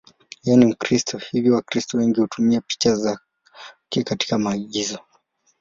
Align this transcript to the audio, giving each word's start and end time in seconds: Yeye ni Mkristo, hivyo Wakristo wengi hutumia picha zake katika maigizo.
Yeye 0.45 0.57
ni 0.57 0.65
Mkristo, 0.71 1.17
hivyo 1.17 1.53
Wakristo 1.55 1.97
wengi 1.97 2.19
hutumia 2.21 2.61
picha 2.61 2.95
zake 2.95 3.23
katika 4.05 4.37
maigizo. 4.37 4.99